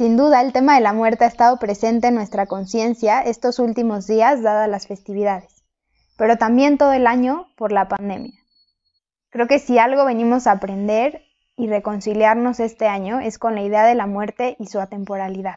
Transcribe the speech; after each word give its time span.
Sin 0.00 0.16
duda, 0.16 0.40
el 0.40 0.54
tema 0.54 0.76
de 0.76 0.80
la 0.80 0.94
muerte 0.94 1.24
ha 1.24 1.28
estado 1.28 1.58
presente 1.58 2.08
en 2.08 2.14
nuestra 2.14 2.46
conciencia 2.46 3.20
estos 3.20 3.58
últimos 3.58 4.06
días, 4.06 4.42
dadas 4.42 4.66
las 4.66 4.86
festividades, 4.86 5.62
pero 6.16 6.38
también 6.38 6.78
todo 6.78 6.94
el 6.94 7.06
año 7.06 7.48
por 7.54 7.70
la 7.70 7.86
pandemia. 7.86 8.32
Creo 9.28 9.46
que 9.46 9.58
si 9.58 9.76
algo 9.76 10.06
venimos 10.06 10.46
a 10.46 10.52
aprender 10.52 11.20
y 11.54 11.66
reconciliarnos 11.66 12.60
este 12.60 12.88
año 12.88 13.20
es 13.20 13.38
con 13.38 13.54
la 13.54 13.60
idea 13.60 13.84
de 13.84 13.94
la 13.94 14.06
muerte 14.06 14.56
y 14.58 14.68
su 14.68 14.80
atemporalidad. 14.80 15.56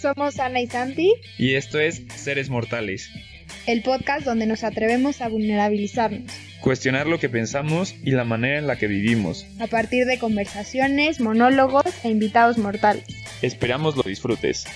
Somos 0.00 0.38
Ana 0.38 0.60
y 0.60 0.66
Santi. 0.66 1.12
Y 1.38 1.54
esto 1.54 1.78
es 1.78 2.02
Seres 2.14 2.48
Mortales. 2.48 3.10
El 3.66 3.82
podcast 3.82 4.24
donde 4.24 4.46
nos 4.46 4.64
atrevemos 4.64 5.20
a 5.20 5.28
vulnerabilizarnos. 5.28 6.32
Cuestionar 6.62 7.06
lo 7.06 7.18
que 7.18 7.28
pensamos 7.28 7.94
y 8.02 8.12
la 8.12 8.24
manera 8.24 8.58
en 8.58 8.66
la 8.66 8.76
que 8.76 8.86
vivimos. 8.86 9.46
A 9.58 9.66
partir 9.66 10.06
de 10.06 10.18
conversaciones, 10.18 11.20
monólogos 11.20 11.84
e 12.02 12.08
invitados 12.08 12.58
mortales. 12.58 13.04
Esperamos 13.42 13.96
lo 13.96 14.02
disfrutes. 14.02 14.66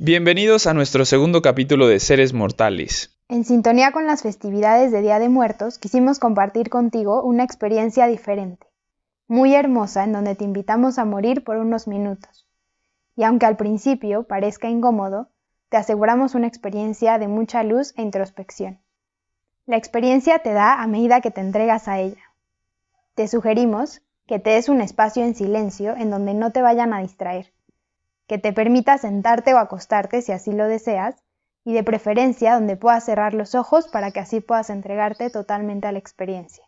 Bienvenidos 0.00 0.68
a 0.68 0.74
nuestro 0.74 1.04
segundo 1.04 1.42
capítulo 1.42 1.88
de 1.88 1.98
Seres 1.98 2.32
Mortales. 2.32 3.17
En 3.30 3.44
sintonía 3.44 3.92
con 3.92 4.06
las 4.06 4.22
festividades 4.22 4.90
de 4.90 5.02
Día 5.02 5.18
de 5.18 5.28
Muertos, 5.28 5.78
quisimos 5.78 6.18
compartir 6.18 6.70
contigo 6.70 7.22
una 7.22 7.44
experiencia 7.44 8.06
diferente, 8.06 8.66
muy 9.26 9.54
hermosa, 9.54 10.04
en 10.04 10.12
donde 10.12 10.34
te 10.34 10.44
invitamos 10.44 10.98
a 10.98 11.04
morir 11.04 11.44
por 11.44 11.58
unos 11.58 11.86
minutos. 11.86 12.46
Y 13.16 13.24
aunque 13.24 13.44
al 13.44 13.58
principio 13.58 14.22
parezca 14.22 14.70
incómodo, 14.70 15.28
te 15.68 15.76
aseguramos 15.76 16.34
una 16.34 16.46
experiencia 16.46 17.18
de 17.18 17.28
mucha 17.28 17.62
luz 17.62 17.92
e 17.98 18.02
introspección. 18.02 18.80
La 19.66 19.76
experiencia 19.76 20.38
te 20.38 20.54
da 20.54 20.80
a 20.80 20.86
medida 20.86 21.20
que 21.20 21.30
te 21.30 21.42
entregas 21.42 21.86
a 21.86 21.98
ella. 21.98 22.22
Te 23.14 23.28
sugerimos 23.28 24.00
que 24.26 24.38
te 24.38 24.50
des 24.50 24.70
un 24.70 24.80
espacio 24.80 25.22
en 25.22 25.34
silencio 25.34 25.94
en 25.94 26.10
donde 26.10 26.32
no 26.32 26.50
te 26.50 26.62
vayan 26.62 26.94
a 26.94 27.00
distraer 27.00 27.52
que 28.28 28.38
te 28.38 28.52
permita 28.52 28.98
sentarte 28.98 29.54
o 29.54 29.58
acostarte 29.58 30.20
si 30.20 30.32
así 30.32 30.52
lo 30.52 30.68
deseas, 30.68 31.16
y 31.68 31.74
de 31.74 31.84
preferencia 31.84 32.54
donde 32.54 32.78
puedas 32.78 33.04
cerrar 33.04 33.34
los 33.34 33.54
ojos 33.54 33.88
para 33.88 34.10
que 34.10 34.20
así 34.20 34.40
puedas 34.40 34.70
entregarte 34.70 35.28
totalmente 35.28 35.86
a 35.86 35.92
la 35.92 35.98
experiencia. 35.98 36.64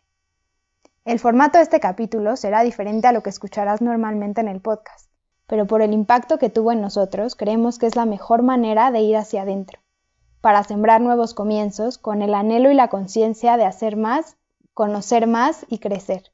El 1.05 1.17
formato 1.17 1.57
de 1.57 1.63
este 1.63 1.79
capítulo 1.79 2.35
será 2.35 2.61
diferente 2.61 3.07
a 3.07 3.11
lo 3.11 3.23
que 3.23 3.31
escucharás 3.31 3.81
normalmente 3.81 4.41
en 4.41 4.47
el 4.47 4.61
podcast, 4.61 5.09
pero 5.47 5.65
por 5.65 5.81
el 5.81 5.93
impacto 5.93 6.37
que 6.37 6.51
tuvo 6.51 6.71
en 6.71 6.81
nosotros 6.81 7.35
creemos 7.35 7.79
que 7.79 7.87
es 7.87 7.95
la 7.95 8.05
mejor 8.05 8.43
manera 8.43 8.91
de 8.91 8.99
ir 8.99 9.17
hacia 9.17 9.41
adentro, 9.41 9.79
para 10.39 10.63
sembrar 10.63 11.01
nuevos 11.01 11.33
comienzos 11.33 11.97
con 11.97 12.21
el 12.21 12.35
anhelo 12.35 12.69
y 12.69 12.75
la 12.75 12.89
conciencia 12.89 13.57
de 13.57 13.65
hacer 13.65 13.97
más, 13.97 14.37
conocer 14.75 15.25
más 15.25 15.65
y 15.67 15.79
crecer. 15.79 16.25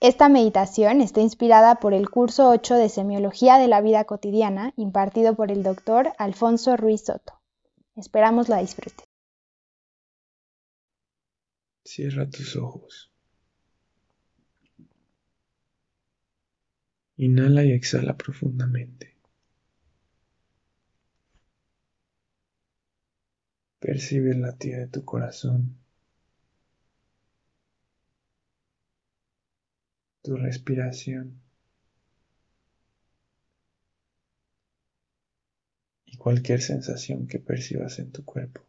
Esta 0.00 0.28
meditación 0.28 1.00
está 1.00 1.22
inspirada 1.22 1.76
por 1.76 1.94
el 1.94 2.10
curso 2.10 2.50
8 2.50 2.74
de 2.74 2.90
Semiología 2.90 3.56
de 3.56 3.68
la 3.68 3.80
Vida 3.80 4.04
Cotidiana 4.04 4.74
impartido 4.76 5.34
por 5.34 5.50
el 5.50 5.62
doctor 5.62 6.12
Alfonso 6.18 6.76
Ruiz 6.76 7.06
Soto. 7.06 7.40
Esperamos 7.96 8.48
la 8.48 8.58
disfrutes. 8.58 9.04
Cierra 11.84 12.28
tus 12.28 12.56
ojos. 12.56 13.10
Inhala 17.16 17.64
y 17.64 17.72
exhala 17.72 18.16
profundamente. 18.16 19.16
Percibe 23.78 24.32
el 24.32 24.42
latido 24.42 24.80
de 24.80 24.86
tu 24.88 25.04
corazón. 25.04 25.82
tu 30.22 30.36
respiración 30.36 31.41
y 36.12 36.18
cualquier 36.18 36.60
sensación 36.60 37.26
que 37.26 37.38
percibas 37.38 37.98
en 37.98 38.12
tu 38.12 38.22
cuerpo. 38.24 38.60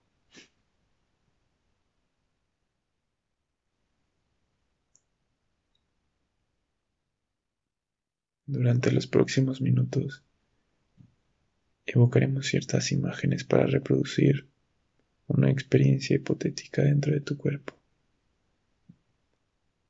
Durante 8.45 8.91
los 8.91 9.07
próximos 9.07 9.61
minutos 9.61 10.23
evocaremos 11.85 12.47
ciertas 12.47 12.91
imágenes 12.91 13.43
para 13.43 13.65
reproducir 13.65 14.47
una 15.27 15.51
experiencia 15.51 16.15
hipotética 16.15 16.83
dentro 16.83 17.13
de 17.13 17.21
tu 17.21 17.37
cuerpo. 17.37 17.73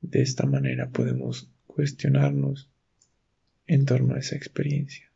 De 0.00 0.22
esta 0.22 0.44
manera 0.46 0.88
podemos 0.88 1.48
cuestionarnos 1.66 2.68
en 3.66 3.84
torno 3.86 4.14
a 4.14 4.18
esa 4.18 4.36
experiencia 4.36 5.13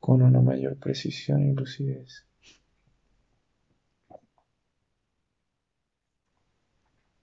con 0.00 0.22
una 0.22 0.40
mayor 0.40 0.76
precisión 0.76 1.48
y 1.48 1.54
lucidez. 1.54 2.24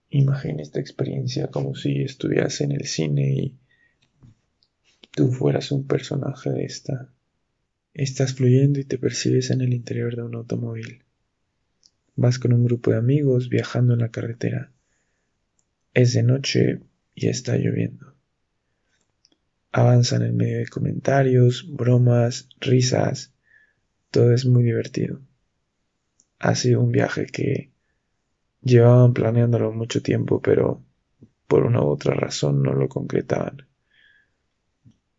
Imagina 0.09 0.61
esta 0.61 0.79
experiencia 0.79 1.47
como 1.47 1.75
si 1.75 2.01
estuvieras 2.01 2.61
en 2.61 2.71
el 2.71 2.85
cine 2.85 3.33
y 3.33 3.57
tú 5.11 5.31
fueras 5.31 5.71
un 5.71 5.85
personaje 5.87 6.51
de 6.51 6.63
esta. 6.63 7.09
Estás 7.93 8.33
fluyendo 8.33 8.79
y 8.79 8.85
te 8.85 8.97
percibes 8.97 9.51
en 9.51 9.61
el 9.61 9.73
interior 9.73 10.15
de 10.15 10.23
un 10.23 10.35
automóvil. 10.35 11.03
Vas 12.15 12.39
con 12.39 12.53
un 12.53 12.63
grupo 12.63 12.91
de 12.91 12.97
amigos 12.97 13.49
viajando 13.49 13.93
en 13.93 13.99
la 13.99 14.11
carretera. 14.11 14.71
Es 15.93 16.13
de 16.13 16.23
noche 16.23 16.81
y 17.13 17.27
está 17.27 17.57
lloviendo. 17.57 18.14
Avanzan 19.77 20.21
en 20.21 20.37
medio 20.37 20.59
de 20.59 20.67
comentarios, 20.67 21.67
bromas, 21.69 22.47
risas. 22.61 23.33
Todo 24.09 24.31
es 24.31 24.45
muy 24.45 24.63
divertido. 24.63 25.19
Ha 26.39 26.55
sido 26.55 26.79
un 26.79 26.93
viaje 26.93 27.25
que 27.25 27.73
llevaban 28.61 29.13
planeándolo 29.13 29.73
mucho 29.73 30.01
tiempo, 30.01 30.41
pero 30.41 30.81
por 31.45 31.65
una 31.65 31.81
u 31.81 31.87
otra 31.87 32.13
razón 32.13 32.63
no 32.63 32.71
lo 32.71 32.87
concretaban. 32.87 33.67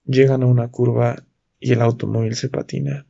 Llegan 0.06 0.42
a 0.42 0.46
una 0.46 0.68
curva 0.68 1.26
y 1.60 1.72
el 1.72 1.82
automóvil 1.82 2.34
se 2.34 2.48
patina. 2.48 3.06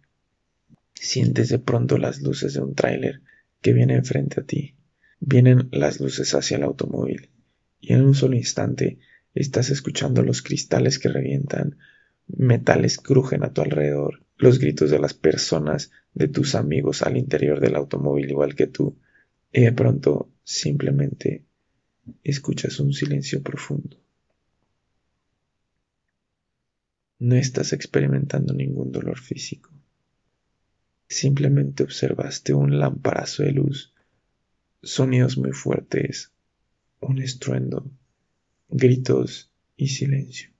Sientes 0.95 1.49
de 1.49 1.61
pronto 1.61 1.97
las 1.97 2.23
luces 2.23 2.55
de 2.55 2.61
un 2.61 2.75
tráiler 2.75 3.23
que 3.61 3.73
viene 3.73 3.95
enfrente 3.95 4.41
a 4.41 4.45
ti. 4.45 4.75
Vienen 5.21 5.69
las 5.71 6.01
luces 6.01 6.35
hacia 6.35 6.57
el 6.57 6.65
automóvil 6.65 7.31
y 7.81 7.93
en 7.93 8.05
un 8.05 8.17
solo 8.17 8.35
instante 8.35 8.99
estás 9.37 9.71
escuchando 9.71 10.23
los 10.23 10.43
cristales 10.43 10.99
que 10.99 11.09
revientan, 11.09 11.79
metales 12.27 12.97
crujen 12.97 13.45
a 13.45 13.53
tu 13.53 13.61
alrededor, 13.61 14.25
los 14.39 14.59
gritos 14.59 14.91
de 14.91 14.99
las 14.99 15.15
personas, 15.15 15.91
de 16.15 16.29
tus 16.29 16.55
amigos 16.55 17.03
al 17.03 17.17
interior 17.17 17.61
del 17.61 17.77
automóvil 17.77 18.31
igual 18.31 18.55
que 18.55 18.67
tú, 18.67 18.99
y 19.53 19.61
de 19.61 19.73
pronto 19.73 20.31
simplemente 20.43 21.45
escuchas 22.25 22.81
un 22.81 22.93
silencio 22.93 23.43
profundo. 23.43 23.99
No 27.19 27.37
estás 27.37 27.73
experimentando 27.73 28.55
ningún 28.55 28.93
dolor 28.93 29.19
físico. 29.19 29.71
Simplemente 31.09 31.83
observaste 31.83 32.53
un 32.53 32.79
lamparazo 32.79 33.43
de 33.43 33.53
luz, 33.53 33.95
sonidos 34.83 35.39
muy 35.39 35.53
fuertes, 35.53 36.33
un 37.01 37.19
estruendo, 37.21 37.91
gritos 38.77 39.51
y 39.75 39.89
silencio. 39.89 40.51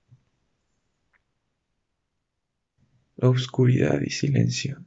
Oscuridad 3.17 4.01
y 4.01 4.09
silencio. 4.09 4.83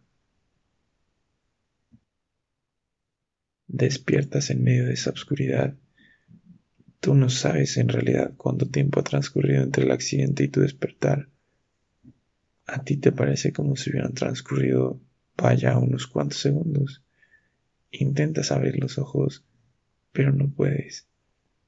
Despiertas 3.68 4.50
en 4.50 4.64
medio 4.64 4.88
de 4.88 4.94
esa 4.94 5.12
oscuridad. 5.12 5.76
Tú 7.00 7.14
no 7.14 7.30
sabes 7.30 7.78
en 7.78 7.90
realidad 7.90 8.34
cuánto 8.36 8.68
tiempo 8.68 9.00
ha 9.00 9.04
transcurrido 9.04 9.62
entre 9.62 9.84
el 9.84 9.92
accidente 9.92 10.46
y 10.46 10.48
tu 10.48 10.62
despertar. 10.62 11.30
A 12.66 12.84
ti 12.84 12.98
te 12.98 13.12
parece 13.12 13.54
como 13.54 13.76
si 13.76 13.92
hubieran 13.92 14.16
transcurrido, 14.16 15.00
vaya, 15.38 15.78
unos 15.78 16.08
cuantos 16.08 16.40
segundos. 16.40 17.04
Intentas 17.92 18.52
abrir 18.52 18.80
los 18.80 18.98
ojos, 18.98 19.46
pero 20.12 20.32
no 20.34 20.50
puedes. 20.50 21.08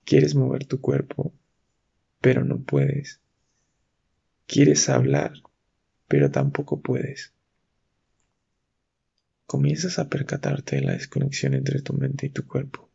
Quieres 0.04 0.34
mover 0.34 0.66
tu 0.66 0.82
cuerpo, 0.82 1.36
pero 2.22 2.46
no 2.46 2.62
puedes. 2.62 3.20
Quieres 4.46 4.88
hablar, 4.90 5.34
pero 6.08 6.30
tampoco 6.30 6.82
puedes. 6.82 7.34
Comienzas 9.46 10.00
a 10.00 10.08
percatarte 10.08 10.78
de 10.78 10.84
la 10.84 10.94
desconexión 10.94 11.56
entre 11.56 11.82
tu 11.82 11.94
mente 11.94 12.28
y 12.28 12.30
tu 12.30 12.46
cuerpo. 12.46 12.90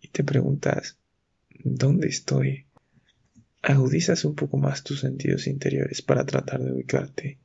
y 0.00 0.08
te 0.08 0.22
preguntas, 0.22 0.98
¿dónde 1.64 2.08
estoy? 2.08 2.66
Agudizas 3.62 4.24
un 4.24 4.34
poco 4.34 4.58
más 4.58 4.84
tus 4.84 5.00
sentidos 5.00 5.46
interiores 5.46 6.02
para 6.02 6.24
tratar 6.24 6.62
de 6.62 6.72
ubicarte. 6.72 7.38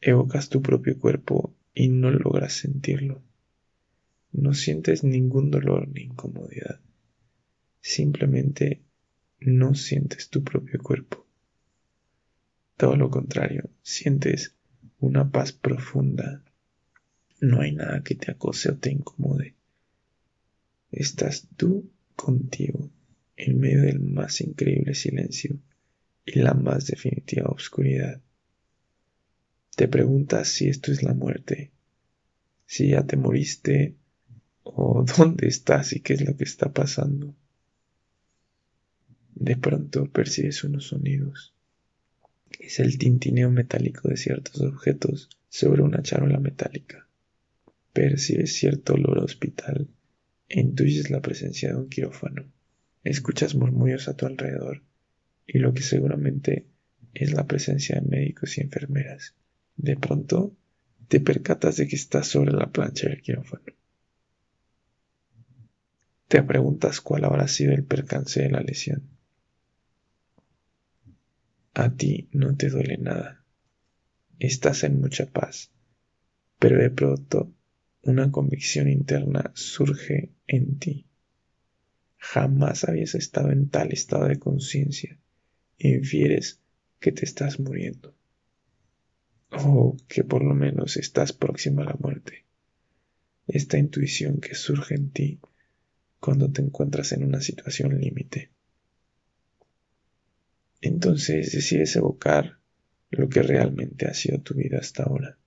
Evocas 0.00 0.48
tu 0.48 0.62
propio 0.62 0.98
cuerpo 0.98 1.54
y 1.74 1.88
no 1.88 2.10
logras 2.10 2.54
sentirlo. 2.54 3.22
No 4.32 4.54
sientes 4.54 5.04
ningún 5.04 5.50
dolor 5.50 5.88
ni 5.88 6.02
incomodidad. 6.02 6.80
Simplemente 7.80 8.82
no 9.40 9.74
sientes 9.74 10.28
tu 10.28 10.42
propio 10.42 10.80
cuerpo. 10.82 11.26
Todo 12.76 12.96
lo 12.96 13.10
contrario, 13.10 13.70
sientes 13.82 14.54
una 15.00 15.30
paz 15.30 15.52
profunda. 15.52 16.42
No 17.40 17.60
hay 17.60 17.72
nada 17.72 18.02
que 18.02 18.14
te 18.14 18.30
acose 18.30 18.70
o 18.70 18.76
te 18.76 18.90
incomode. 18.90 19.54
Estás 20.90 21.48
tú 21.56 21.90
contigo 22.16 22.90
en 23.36 23.60
medio 23.60 23.82
del 23.82 24.00
más 24.00 24.40
increíble 24.40 24.94
silencio 24.94 25.58
y 26.24 26.40
la 26.40 26.54
más 26.54 26.86
definitiva 26.86 27.48
oscuridad. 27.48 28.20
Te 29.76 29.86
preguntas 29.86 30.48
si 30.48 30.68
esto 30.68 30.90
es 30.90 31.02
la 31.02 31.14
muerte, 31.14 31.70
si 32.66 32.88
ya 32.90 33.06
te 33.06 33.16
moriste 33.16 33.94
o 34.64 35.04
dónde 35.16 35.46
estás 35.46 35.92
y 35.92 36.00
qué 36.00 36.14
es 36.14 36.22
lo 36.22 36.36
que 36.36 36.44
está 36.44 36.72
pasando. 36.72 37.34
De 39.40 39.56
pronto 39.56 40.06
percibes 40.10 40.64
unos 40.64 40.88
sonidos 40.88 41.54
es 42.58 42.80
el 42.80 42.98
tintineo 42.98 43.52
metálico 43.52 44.08
de 44.08 44.16
ciertos 44.16 44.60
objetos 44.62 45.28
sobre 45.48 45.82
una 45.82 46.02
charola 46.02 46.40
metálica. 46.40 47.06
Percibes 47.92 48.54
cierto 48.54 48.94
olor 48.94 49.18
hospital 49.18 49.86
e 50.48 50.58
intuyes 50.58 51.10
la 51.10 51.20
presencia 51.20 51.68
de 51.68 51.76
un 51.76 51.88
quirófano. 51.88 52.46
Escuchas 53.04 53.54
murmullos 53.54 54.08
a 54.08 54.16
tu 54.16 54.26
alrededor 54.26 54.82
y 55.46 55.58
lo 55.58 55.72
que 55.72 55.82
seguramente 55.82 56.66
es 57.14 57.32
la 57.32 57.46
presencia 57.46 58.00
de 58.00 58.08
médicos 58.08 58.58
y 58.58 58.62
enfermeras. 58.62 59.34
De 59.76 59.96
pronto, 59.96 60.52
te 61.06 61.20
percatas 61.20 61.76
de 61.76 61.86
que 61.86 61.94
estás 61.94 62.26
sobre 62.26 62.50
la 62.52 62.72
plancha 62.72 63.08
del 63.08 63.22
quirófano. 63.22 63.72
Te 66.26 66.42
preguntas 66.42 67.00
cuál 67.00 67.24
habrá 67.24 67.46
sido 67.46 67.72
el 67.72 67.84
percance 67.84 68.42
de 68.42 68.50
la 68.50 68.62
lesión. 68.62 69.17
A 71.78 71.94
ti 71.94 72.28
no 72.32 72.56
te 72.56 72.70
duele 72.70 72.96
nada. 72.98 73.44
Estás 74.40 74.82
en 74.82 75.00
mucha 75.00 75.26
paz. 75.26 75.70
Pero 76.58 76.76
de 76.76 76.90
pronto 76.90 77.54
una 78.02 78.32
convicción 78.32 78.88
interna 78.88 79.52
surge 79.54 80.32
en 80.48 80.80
ti. 80.80 81.06
Jamás 82.16 82.82
habías 82.82 83.14
estado 83.14 83.52
en 83.52 83.68
tal 83.68 83.92
estado 83.92 84.26
de 84.26 84.40
conciencia. 84.40 85.20
Infieres 85.78 86.60
que 86.98 87.12
te 87.12 87.24
estás 87.24 87.60
muriendo. 87.60 88.12
O 89.52 89.96
que 90.08 90.24
por 90.24 90.42
lo 90.42 90.54
menos 90.54 90.96
estás 90.96 91.32
próximo 91.32 91.82
a 91.82 91.84
la 91.84 91.96
muerte. 92.00 92.44
Esta 93.46 93.78
intuición 93.78 94.40
que 94.40 94.56
surge 94.56 94.96
en 94.96 95.10
ti 95.10 95.40
cuando 96.18 96.50
te 96.50 96.60
encuentras 96.60 97.12
en 97.12 97.22
una 97.22 97.40
situación 97.40 98.00
límite. 98.00 98.50
Entonces 100.80 101.52
decides 101.52 101.96
evocar 101.96 102.58
lo 103.10 103.28
que 103.28 103.42
realmente 103.42 104.06
ha 104.06 104.14
sido 104.14 104.40
tu 104.40 104.54
vida 104.54 104.78
hasta 104.78 105.04
ahora. 105.04 105.38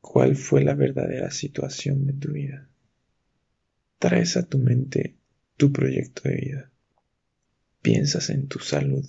¿Cuál 0.00 0.36
fue 0.36 0.64
la 0.64 0.74
verdadera 0.74 1.30
situación 1.30 2.06
de 2.06 2.14
tu 2.14 2.32
vida? 2.32 2.68
Traes 3.98 4.36
a 4.36 4.44
tu 4.44 4.58
mente 4.58 5.16
tu 5.56 5.72
proyecto 5.72 6.28
de 6.28 6.34
vida. 6.36 6.70
Piensas 7.82 8.30
en 8.30 8.48
tu 8.48 8.58
salud. 8.58 9.06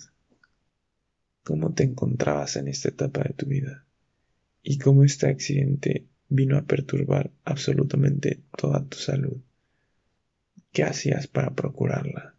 ¿Cómo 1.42 1.72
te 1.72 1.84
encontrabas 1.84 2.56
en 2.56 2.68
esta 2.68 2.90
etapa 2.90 3.22
de 3.22 3.34
tu 3.34 3.46
vida? 3.46 3.86
Y 4.62 4.78
cómo 4.78 5.04
este 5.04 5.28
accidente 5.28 6.06
vino 6.28 6.58
a 6.58 6.62
perturbar 6.62 7.30
absolutamente 7.44 8.42
toda 8.56 8.84
tu 8.84 8.98
salud. 8.98 9.40
¿Qué 10.72 10.84
hacías 10.84 11.26
para 11.26 11.54
procurarla? 11.54 12.36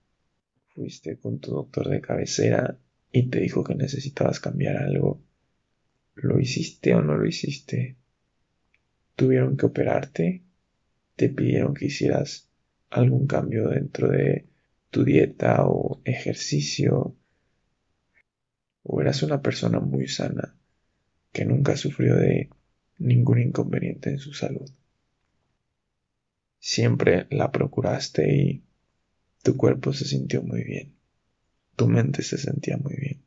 Fuiste 0.74 1.18
con 1.18 1.40
tu 1.40 1.52
doctor 1.52 1.90
de 1.90 2.02
cabecera 2.02 2.78
y 3.12 3.30
te 3.30 3.40
dijo 3.40 3.64
que 3.64 3.76
necesitabas 3.76 4.40
cambiar 4.40 4.78
algo, 4.78 5.22
¿lo 6.16 6.40
hiciste 6.40 6.96
o 6.96 7.02
no 7.02 7.18
lo 7.18 7.26
hiciste? 7.26 7.98
¿Tuvieron 9.16 9.58
que 9.58 9.66
operarte? 9.66 10.44
¿Te 11.16 11.30
pidieron 11.30 11.74
que 11.74 11.86
hicieras 11.86 12.50
algún 12.90 13.28
cambio 13.28 13.70
dentro 13.70 14.10
de 14.10 14.48
tu 14.90 15.04
dieta 15.04 15.66
o 15.66 16.02
ejercicio? 16.06 17.16
¿O 18.84 19.02
eras 19.02 19.24
una 19.24 19.42
persona 19.42 19.80
muy 19.80 20.08
sana 20.08 20.56
que 21.32 21.46
nunca 21.46 21.76
sufrió 21.76 22.16
de 22.16 22.50
ningún 22.98 23.40
inconveniente 23.40 24.10
en 24.10 24.20
su 24.20 24.34
salud? 24.34 24.70
Siempre 26.60 27.28
la 27.30 27.52
procuraste 27.52 28.34
y 28.34 28.64
tu 29.44 29.58
cuerpo 29.58 29.94
se 29.94 30.06
sintió 30.06 30.42
muy 30.42 30.64
bien. 30.64 30.94
Tu 31.76 31.88
mente 31.88 32.22
se 32.22 32.38
sentía 32.38 32.78
muy 32.78 32.96
bien. 32.96 33.22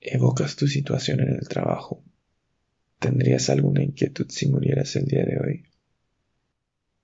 Evocas 0.00 0.56
tu 0.56 0.66
situación 0.66 1.20
en 1.20 1.34
el 1.34 1.48
trabajo. 1.48 2.02
¿Tendrías 2.98 3.50
alguna 3.50 3.82
inquietud 3.82 4.26
si 4.28 4.48
murieras 4.48 4.96
el 4.96 5.06
día 5.06 5.24
de 5.24 5.38
hoy? 5.38 5.64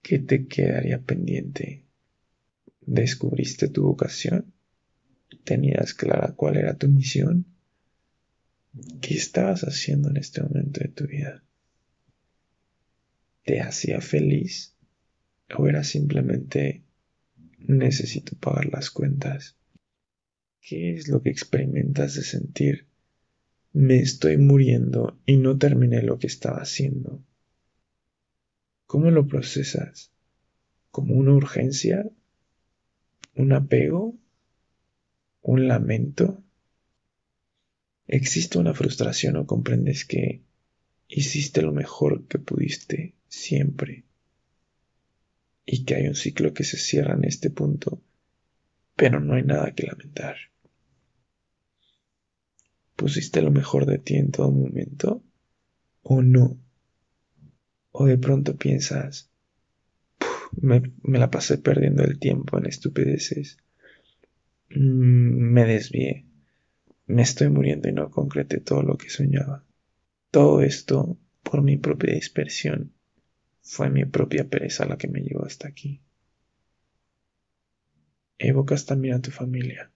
¿Qué 0.02 0.18
te 0.18 0.46
quedaría 0.46 1.00
pendiente? 1.00 1.84
¿Descubriste 2.80 3.68
tu 3.68 3.84
vocación? 3.84 4.52
¿Tenías 5.44 5.94
clara 5.94 6.34
cuál 6.34 6.56
era 6.56 6.76
tu 6.76 6.88
misión? 6.88 7.46
¿Qué 9.00 9.14
estabas 9.14 9.62
haciendo 9.62 10.10
en 10.10 10.16
este 10.16 10.42
momento 10.42 10.80
de 10.80 10.88
tu 10.88 11.06
vida? 11.06 11.44
¿Te 13.44 13.60
hacía 13.60 14.00
feliz? 14.00 14.71
O 15.56 15.66
era 15.66 15.84
simplemente 15.84 16.82
necesito 17.58 18.36
pagar 18.36 18.66
las 18.66 18.90
cuentas? 18.90 19.56
¿Qué 20.60 20.94
es 20.94 21.08
lo 21.08 21.22
que 21.22 21.30
experimentas 21.30 22.14
de 22.14 22.22
sentir 22.22 22.86
me 23.72 23.98
estoy 23.98 24.36
muriendo 24.36 25.18
y 25.26 25.36
no 25.36 25.58
terminé 25.58 26.02
lo 26.02 26.18
que 26.18 26.26
estaba 26.26 26.58
haciendo? 26.58 27.22
¿Cómo 28.86 29.10
lo 29.10 29.26
procesas? 29.26 30.12
¿Como 30.90 31.14
una 31.14 31.32
urgencia? 31.32 32.08
¿Un 33.34 33.52
apego? 33.52 34.14
¿Un 35.40 35.66
lamento? 35.66 36.42
¿Existe 38.06 38.58
una 38.58 38.74
frustración 38.74 39.36
o 39.36 39.46
comprendes 39.46 40.04
que 40.04 40.42
hiciste 41.08 41.62
lo 41.62 41.72
mejor 41.72 42.26
que 42.26 42.38
pudiste 42.38 43.14
siempre? 43.28 44.04
Y 45.64 45.84
que 45.84 45.94
hay 45.94 46.08
un 46.08 46.14
ciclo 46.14 46.52
que 46.52 46.64
se 46.64 46.76
cierra 46.76 47.14
en 47.14 47.24
este 47.24 47.50
punto, 47.50 48.02
pero 48.96 49.20
no 49.20 49.34
hay 49.34 49.42
nada 49.42 49.72
que 49.74 49.86
lamentar. 49.86 50.36
¿Pusiste 52.96 53.42
lo 53.42 53.50
mejor 53.50 53.86
de 53.86 53.98
ti 53.98 54.16
en 54.16 54.30
todo 54.30 54.50
momento? 54.50 55.22
¿O 56.02 56.22
no? 56.22 56.58
¿O 57.90 58.06
de 58.06 58.18
pronto 58.18 58.56
piensas, 58.56 59.30
me, 60.60 60.82
me, 61.02 61.18
la 61.18 61.30
pasé 61.30 61.58
perdiendo 61.58 62.04
el 62.04 62.18
tiempo 62.18 62.58
en 62.58 62.66
estupideces? 62.66 63.58
Mm, 64.70 65.52
me 65.52 65.64
desvié. 65.64 66.26
Me 67.06 67.22
estoy 67.22 67.48
muriendo 67.48 67.88
y 67.88 67.92
no 67.92 68.10
concreté 68.10 68.60
todo 68.60 68.82
lo 68.82 68.96
que 68.96 69.10
soñaba. 69.10 69.64
Todo 70.30 70.62
esto 70.62 71.18
por 71.42 71.62
mi 71.62 71.76
propia 71.76 72.14
dispersión 72.14 72.92
fue 73.62 73.88
mi 73.90 74.04
propia 74.04 74.48
pereza 74.48 74.84
la 74.84 74.98
que 74.98 75.08
me 75.08 75.20
llevó 75.20 75.44
hasta 75.44 75.68
aquí. 75.68 76.00
Evocas 78.38 78.86
también 78.86 79.14
a 79.14 79.22
tu 79.22 79.30
familia. 79.30 79.90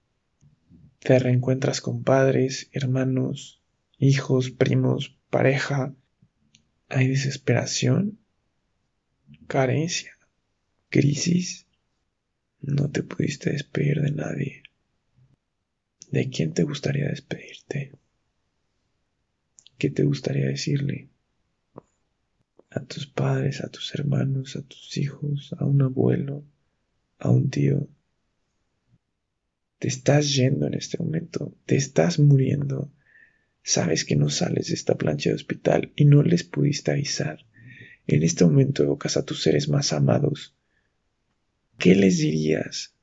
Te 1.01 1.19
reencuentras 1.19 1.81
con 1.81 2.05
padres, 2.05 2.69
hermanos, 2.73 3.61
hijos, 3.99 4.51
primos, 4.51 5.19
pareja. 5.31 5.95
Hay 6.89 7.09
desesperación, 7.09 8.19
carencia, 9.49 10.17
crisis. 10.89 11.67
No 12.61 12.91
te 12.91 13.03
pudiste 13.03 13.51
despedir 13.51 14.01
de 14.01 14.13
nadie. 14.13 14.63
¿De 16.11 16.31
quién 16.31 16.55
te 16.55 16.63
gustaría 16.63 17.09
despedirte? 17.09 17.93
¿Qué 19.77 19.91
te 19.91 20.05
gustaría 20.05 20.47
decirle? 20.47 21.11
A 22.77 22.85
tus 22.85 23.07
padres, 23.07 23.63
a 23.63 23.69
tus 23.69 23.95
hermanos, 23.95 24.57
a 24.57 24.63
tus 24.63 24.97
hijos, 24.99 25.55
a 25.59 25.65
un 25.65 25.81
abuelo, 25.83 26.45
a 27.19 27.31
un 27.31 27.49
tío. 27.51 27.89
Te 29.79 29.89
estás 29.89 30.35
yendo 30.35 30.67
en 30.67 30.75
este 30.75 30.99
momento, 30.99 31.55
te 31.65 31.77
estás 31.77 32.19
muriendo. 32.19 32.93
Sabes 33.63 34.05
que 34.05 34.17
no 34.17 34.29
sales 34.29 34.69
de 34.69 34.75
esta 34.75 34.97
plancha 34.97 35.31
de 35.31 35.37
hospital 35.37 35.93
y 35.97 36.05
no 36.05 36.23
les 36.23 36.45
pudiste 36.45 36.93
avisar. 36.93 37.47
En 38.07 38.23
este 38.23 38.45
momento 38.45 38.83
evocas 38.83 39.17
a 39.17 39.25
tus 39.25 39.43
seres 39.43 39.69
más 39.69 39.93
amados 39.93 40.55
¿qué 41.79 41.95
les 41.95 42.19
dirías? 42.19 42.95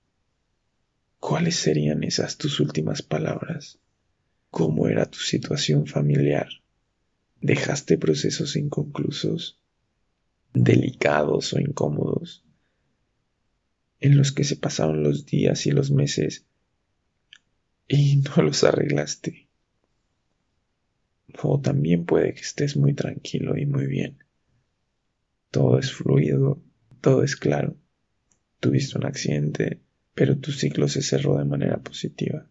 ¿Cuáles 1.19 1.55
serían 1.55 2.03
esas 2.03 2.37
tus 2.37 2.59
últimas 2.59 3.01
palabras? 3.01 3.79
¿Cómo 4.49 4.87
era 4.87 5.05
tu 5.05 5.19
situación 5.19 5.85
familiar? 5.85 6.47
¿Dejaste 7.39 7.97
procesos 7.97 8.55
inconclusos, 8.55 9.59
delicados 10.53 11.53
o 11.53 11.59
incómodos, 11.59 12.43
en 13.99 14.17
los 14.17 14.31
que 14.31 14.43
se 14.43 14.55
pasaron 14.55 15.03
los 15.03 15.25
días 15.25 15.65
y 15.65 15.71
los 15.71 15.91
meses 15.91 16.45
y 17.87 18.17
no 18.37 18.43
los 18.43 18.63
arreglaste? 18.63 19.47
O 21.41 21.59
también 21.59 22.05
puede 22.05 22.33
que 22.33 22.41
estés 22.41 22.77
muy 22.77 22.93
tranquilo 22.93 23.57
y 23.57 23.65
muy 23.65 23.87
bien. 23.87 24.23
Todo 25.49 25.79
es 25.79 25.91
fluido, 25.91 26.61
todo 27.01 27.23
es 27.23 27.35
claro. 27.35 27.75
Tuviste 28.59 28.97
un 28.97 29.05
accidente, 29.05 29.81
pero 30.13 30.37
tu 30.37 30.51
ciclo 30.51 30.87
se 30.87 31.01
cerró 31.01 31.37
de 31.37 31.45
manera 31.45 31.81
positiva. 31.81 32.47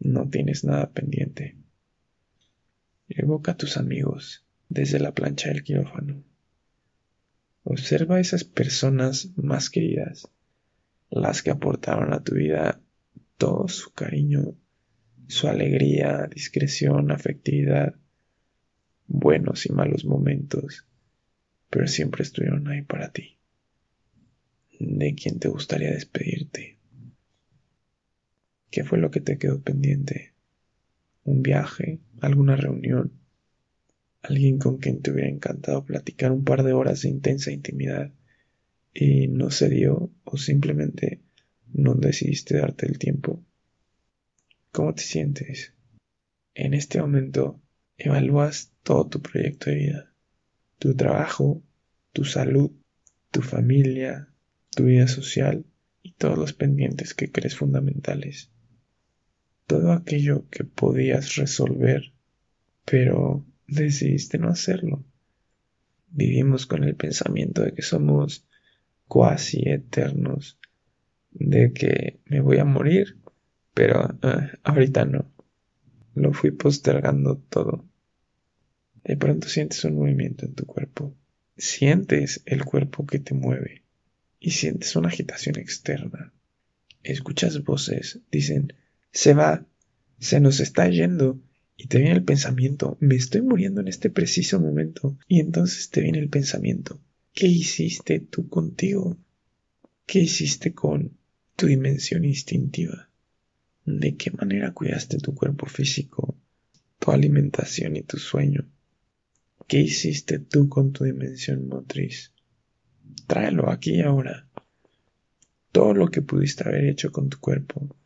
No 0.00 0.28
tienes 0.28 0.64
nada 0.64 0.90
pendiente. 0.90 1.56
Evoca 3.08 3.52
a 3.52 3.56
tus 3.56 3.76
amigos 3.76 4.44
desde 4.68 4.98
la 4.98 5.12
plancha 5.12 5.48
del 5.48 5.62
quirófano. 5.62 6.24
Observa 7.64 8.18
esas 8.18 8.44
personas 8.44 9.30
más 9.36 9.70
queridas, 9.70 10.28
las 11.10 11.42
que 11.42 11.50
aportaron 11.50 12.12
a 12.12 12.22
tu 12.22 12.34
vida 12.34 12.80
todo 13.36 13.68
su 13.68 13.92
cariño, 13.92 14.56
su 15.28 15.46
alegría, 15.48 16.26
discreción, 16.26 17.12
afectividad, 17.12 17.94
buenos 19.06 19.66
y 19.66 19.72
malos 19.72 20.04
momentos, 20.04 20.86
pero 21.70 21.86
siempre 21.86 22.22
estuvieron 22.22 22.66
ahí 22.68 22.82
para 22.82 23.12
ti. 23.12 23.38
¿De 24.80 25.14
quién 25.14 25.38
te 25.38 25.48
gustaría 25.48 25.90
despedirte? 25.90 26.78
¿Qué 28.70 28.84
fue 28.84 28.98
lo 28.98 29.10
que 29.10 29.20
te 29.20 29.38
quedó 29.38 29.60
pendiente? 29.60 30.34
¿Un 31.24 31.42
viaje? 31.42 32.00
¿Alguna 32.20 32.56
reunión? 32.56 33.21
¿Alguien 34.22 34.58
con 34.58 34.78
quien 34.78 35.02
te 35.02 35.10
hubiera 35.10 35.28
encantado 35.28 35.84
platicar 35.84 36.32
un 36.32 36.44
par 36.44 36.62
de 36.62 36.72
horas 36.72 37.02
de 37.02 37.08
intensa 37.08 37.50
intimidad 37.50 38.12
y 38.94 39.28
no 39.28 39.50
se 39.50 39.68
dio 39.68 40.12
o 40.24 40.36
simplemente 40.36 41.20
no 41.72 41.94
decidiste 41.94 42.58
darte 42.58 42.86
el 42.86 42.98
tiempo? 42.98 43.44
¿Cómo 44.70 44.94
te 44.94 45.02
sientes? 45.02 45.74
En 46.54 46.74
este 46.74 47.00
momento 47.00 47.60
evalúas 47.98 48.72
todo 48.82 49.08
tu 49.08 49.20
proyecto 49.20 49.70
de 49.70 49.76
vida, 49.76 50.14
tu 50.78 50.94
trabajo, 50.94 51.62
tu 52.12 52.24
salud, 52.24 52.70
tu 53.30 53.42
familia, 53.42 54.28
tu 54.70 54.84
vida 54.84 55.08
social 55.08 55.64
y 56.02 56.12
todos 56.12 56.38
los 56.38 56.52
pendientes 56.52 57.14
que 57.14 57.30
crees 57.30 57.56
fundamentales 57.56 58.52
todo 59.72 59.92
aquello 59.92 60.48
que 60.50 60.64
podías 60.64 61.36
resolver, 61.36 62.12
pero 62.84 63.46
decidiste 63.74 64.38
no 64.38 64.48
hacerlo. 64.48 65.04
Vivimos 66.08 66.66
con 66.66 66.84
el 66.84 66.94
pensamiento 66.94 67.62
de 67.62 67.72
que 67.72 67.82
somos 67.82 68.46
cuasi 69.08 69.68
eternos, 69.68 70.58
de 71.30 71.72
que 71.72 72.20
me 72.26 72.40
voy 72.40 72.58
a 72.58 72.64
morir, 72.64 73.18
pero 73.74 74.18
eh, 74.22 74.58
ahorita 74.62 75.04
no. 75.04 75.30
Lo 76.14 76.32
fui 76.32 76.50
postergando 76.50 77.38
todo. 77.38 77.84
De 79.04 79.16
pronto 79.16 79.48
sientes 79.48 79.84
un 79.84 79.96
movimiento 79.96 80.46
en 80.46 80.54
tu 80.54 80.66
cuerpo. 80.66 81.14
Sientes 81.56 82.42
el 82.46 82.64
cuerpo 82.64 83.06
que 83.06 83.18
te 83.18 83.34
mueve 83.34 83.82
y 84.38 84.50
sientes 84.50 84.94
una 84.96 85.08
agitación 85.08 85.58
externa. 85.58 86.32
Escuchas 87.02 87.64
voces, 87.64 88.20
dicen, 88.30 88.74
se 89.12 89.34
va, 89.34 89.64
se 90.18 90.40
nos 90.40 90.60
está 90.60 90.88
yendo. 90.88 91.40
Y 91.82 91.88
te 91.88 91.98
viene 91.98 92.14
el 92.14 92.22
pensamiento, 92.22 92.96
me 93.00 93.16
estoy 93.16 93.42
muriendo 93.42 93.80
en 93.80 93.88
este 93.88 94.08
preciso 94.08 94.60
momento. 94.60 95.18
Y 95.26 95.40
entonces 95.40 95.90
te 95.90 96.00
viene 96.00 96.20
el 96.20 96.28
pensamiento, 96.28 97.00
¿qué 97.34 97.48
hiciste 97.48 98.20
tú 98.20 98.48
contigo? 98.48 99.16
¿Qué 100.06 100.20
hiciste 100.20 100.74
con 100.74 101.18
tu 101.56 101.66
dimensión 101.66 102.24
instintiva? 102.24 103.10
¿De 103.84 104.14
qué 104.14 104.30
manera 104.30 104.72
cuidaste 104.72 105.18
tu 105.18 105.34
cuerpo 105.34 105.66
físico, 105.66 106.36
tu 107.00 107.10
alimentación 107.10 107.96
y 107.96 108.02
tu 108.02 108.16
sueño? 108.16 108.64
¿Qué 109.66 109.80
hiciste 109.80 110.38
tú 110.38 110.68
con 110.68 110.92
tu 110.92 111.02
dimensión 111.02 111.66
motriz? 111.66 112.32
Tráelo 113.26 113.68
aquí 113.68 113.96
y 113.96 114.02
ahora. 114.02 114.46
Todo 115.72 115.94
lo 115.94 116.12
que 116.12 116.22
pudiste 116.22 116.62
haber 116.62 116.84
hecho 116.84 117.10
con 117.10 117.28
tu 117.28 117.40
cuerpo, 117.40 117.96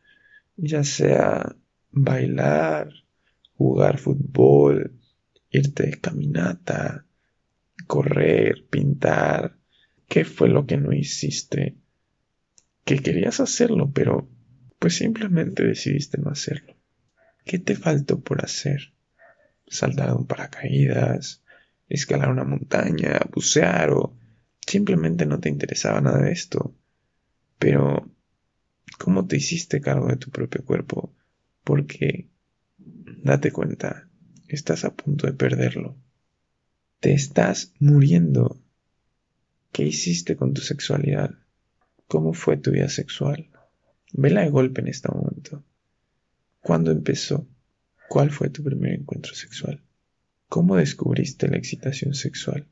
ya 0.55 0.83
sea 0.83 1.55
bailar, 1.91 2.89
jugar 3.57 3.97
fútbol, 3.97 4.99
irte 5.49 5.87
de 5.87 5.99
caminata, 5.99 7.05
correr, 7.87 8.67
pintar. 8.69 9.57
¿Qué 10.07 10.23
fue 10.23 10.49
lo 10.49 10.65
que 10.65 10.77
no 10.77 10.93
hiciste? 10.93 11.77
Que 12.85 12.99
querías 12.99 13.39
hacerlo, 13.39 13.91
pero 13.91 14.29
pues 14.79 14.95
simplemente 14.95 15.63
decidiste 15.63 16.17
no 16.17 16.29
hacerlo. 16.29 16.75
¿Qué 17.43 17.59
te 17.59 17.75
faltó 17.75 18.21
por 18.21 18.43
hacer? 18.43 18.93
Saltar 19.67 20.13
un 20.13 20.27
paracaídas, 20.27 21.43
escalar 21.89 22.29
una 22.29 22.45
montaña, 22.45 23.19
bucear 23.33 23.91
o 23.91 24.17
simplemente 24.65 25.25
no 25.25 25.39
te 25.39 25.49
interesaba 25.49 25.99
nada 25.99 26.21
de 26.21 26.31
esto. 26.31 26.73
Pero 27.57 28.09
¿Cómo 28.97 29.27
te 29.27 29.37
hiciste 29.37 29.79
cargo 29.79 30.07
de 30.07 30.17
tu 30.17 30.31
propio 30.31 30.63
cuerpo? 30.65 31.13
Porque, 31.63 32.29
date 33.23 33.51
cuenta, 33.51 34.07
estás 34.47 34.85
a 34.85 34.95
punto 34.95 35.27
de 35.27 35.33
perderlo. 35.33 35.97
Te 36.99 37.13
estás 37.13 37.73
muriendo. 37.79 38.61
¿Qué 39.71 39.83
hiciste 39.83 40.35
con 40.35 40.53
tu 40.53 40.61
sexualidad? 40.61 41.31
¿Cómo 42.07 42.33
fue 42.33 42.57
tu 42.57 42.71
vida 42.71 42.89
sexual? 42.89 43.49
Vela 44.13 44.41
de 44.41 44.49
golpe 44.49 44.81
en 44.81 44.87
este 44.87 45.09
momento. 45.09 45.63
¿Cuándo 46.61 46.91
empezó? 46.91 47.47
¿Cuál 48.09 48.31
fue 48.31 48.49
tu 48.49 48.63
primer 48.63 48.93
encuentro 48.93 49.35
sexual? 49.35 49.83
¿Cómo 50.49 50.77
descubriste 50.77 51.47
la 51.49 51.57
excitación 51.57 52.13
sexual? 52.13 52.67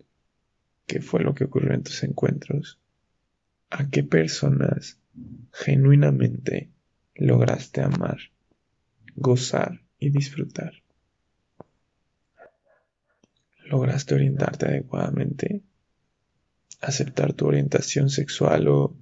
¿Qué 0.88 1.02
fue 1.02 1.22
lo 1.22 1.36
que 1.36 1.44
ocurrió 1.44 1.74
en 1.74 1.84
tus 1.84 2.04
encuentros? 2.04 2.80
¿A 3.70 3.90
qué 3.90 4.04
personas 4.04 5.00
genuinamente 5.52 6.72
lograste 7.16 7.82
amar, 7.82 8.18
gozar 9.16 9.85
y 10.00 10.10
disfrutar. 10.10 10.74
¿Lograste 13.66 14.14
orientarte 14.14 14.68
adecuadamente? 14.68 15.62
¿Aceptar 16.82 17.34
tu 17.34 17.48
orientación 17.48 18.10
sexual 18.10 18.68
o 18.68 18.96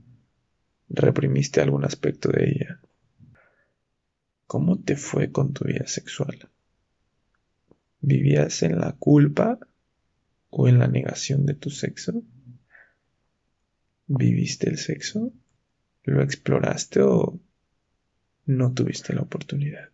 reprimiste 0.89 1.59
algún 1.59 1.83
aspecto 1.83 2.29
de 2.29 2.49
ella? 2.49 2.79
¿Cómo 4.47 4.79
te 4.79 4.95
fue 4.95 5.31
con 5.31 5.53
tu 5.53 5.65
vida 5.65 5.87
sexual? 5.87 6.49
¿Vivías 7.99 8.63
en 8.63 8.79
la 8.79 8.93
culpa 8.93 9.59
o 10.49 10.67
en 10.67 10.79
la 10.79 10.87
negación 10.87 11.45
de 11.45 11.55
tu 11.55 11.69
sexo? 11.69 12.23
¿Viviste 14.07 14.69
el 14.69 14.77
sexo? 14.77 15.33
¿Lo 16.03 16.21
exploraste 16.21 17.01
o 17.01 17.39
no 18.45 18.73
tuviste 18.73 19.13
la 19.13 19.21
oportunidad? 19.21 19.92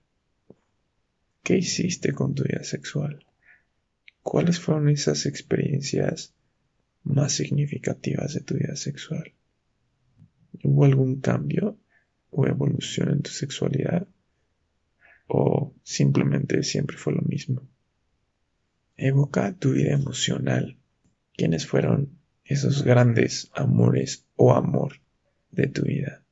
¿Qué 1.44 1.58
hiciste 1.58 2.14
con 2.14 2.36
tu 2.36 2.44
vida 2.44 2.64
sexual? 2.64 3.26
¿Cuáles 4.22 4.60
fueron 4.60 4.90
esas 4.90 5.26
experiencias 5.26 6.34
más 7.04 7.34
significativas 7.34 8.34
de 8.34 8.42
tu 8.42 8.56
vida 8.56 8.76
sexual? 8.76 9.34
¿Hubo 10.64 10.86
algún 10.86 11.22
cambio 11.22 11.78
o 12.30 12.46
evolución 12.46 13.10
en 13.10 13.22
tu 13.22 13.32
sexualidad? 13.32 14.08
¿O 15.28 15.74
simplemente 15.84 16.64
siempre 16.64 16.98
fue 16.98 17.14
lo 17.14 17.22
mismo? 17.22 17.68
Evoca 18.98 19.54
tu 19.54 19.72
vida 19.74 19.94
emocional. 19.94 20.78
¿Quiénes 21.36 21.66
fueron 21.66 22.20
esos 22.50 22.84
grandes 22.84 23.52
amores 23.54 24.26
o 24.36 24.54
amor 24.54 25.00
de 25.52 25.68
tu 25.68 25.84
vida. 25.84 26.24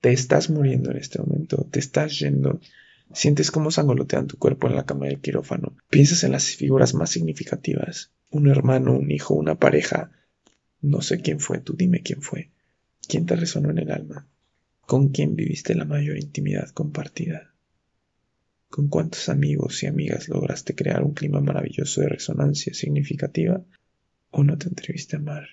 Te 0.00 0.10
estás 0.12 0.48
muriendo 0.48 0.90
en 0.90 0.96
este 0.96 1.18
momento, 1.18 1.68
te 1.70 1.80
estás 1.80 2.18
yendo. 2.18 2.60
Sientes 3.12 3.50
cómo 3.50 3.70
sangolotean 3.70 4.26
tu 4.26 4.38
cuerpo 4.38 4.68
en 4.68 4.76
la 4.76 4.86
cama 4.86 5.06
del 5.06 5.20
quirófano. 5.20 5.76
Piensas 5.88 6.24
en 6.24 6.32
las 6.32 6.46
figuras 6.46 6.94
más 6.94 7.10
significativas. 7.10 8.12
Un 8.30 8.48
hermano, 8.48 8.92
un 8.92 9.10
hijo, 9.10 9.34
una 9.34 9.56
pareja. 9.56 10.10
No 10.80 11.00
sé 11.00 11.20
quién 11.20 11.40
fue, 11.40 11.60
tú 11.60 11.74
dime 11.74 12.02
quién 12.02 12.22
fue. 12.22 12.50
¿Quién 13.08 13.26
te 13.26 13.36
resonó 13.36 13.70
en 13.70 13.78
el 13.78 13.90
alma? 13.90 14.26
¿Con 14.80 15.10
quién 15.10 15.36
viviste 15.36 15.74
la 15.74 15.84
mayor 15.84 16.16
intimidad 16.16 16.70
compartida? 16.70 17.54
¿Con 18.68 18.88
cuántos 18.88 19.28
amigos 19.28 19.82
y 19.82 19.86
amigas 19.86 20.28
lograste 20.28 20.74
crear 20.74 21.02
un 21.04 21.14
clima 21.14 21.40
maravilloso 21.40 22.00
de 22.00 22.08
resonancia 22.08 22.74
significativa? 22.74 23.62
¿O 24.30 24.42
no 24.42 24.58
te 24.58 24.68
atreviste 24.68 25.16
a 25.16 25.20
amar? 25.20 25.46